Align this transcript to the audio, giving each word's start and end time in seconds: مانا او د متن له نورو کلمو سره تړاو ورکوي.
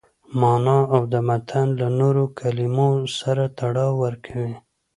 مانا 0.39 0.77
او 0.93 1.01
د 1.13 1.15
متن 1.27 1.67
له 1.79 1.87
نورو 1.99 2.23
کلمو 2.39 2.89
سره 3.19 3.43
تړاو 3.57 3.91
ورکوي. 4.03 4.55